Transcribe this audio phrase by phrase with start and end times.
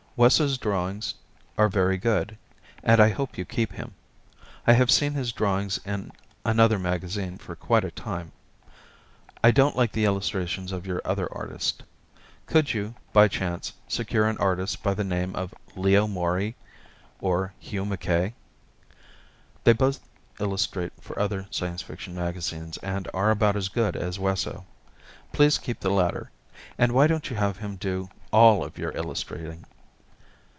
[0.17, 1.15] Wesso's drawings
[1.57, 2.37] are very good,
[2.83, 3.95] and I hope you keep him.
[4.67, 6.11] I have seen his drawings in
[6.45, 8.31] another magazine for quite a time.
[9.43, 11.81] I don't like the illustrations of your other artist.
[12.45, 16.55] Could you, by chance, secure an artist by the name of Leo Morey
[17.21, 18.33] or Hugh Mackay?
[19.63, 20.01] They both
[20.41, 24.65] illustrate for other Science Fiction magazines and are about as good as Wesso.
[25.31, 26.29] Please keep the latter.
[26.77, 29.65] And why don't you have him to do all of your illustrating?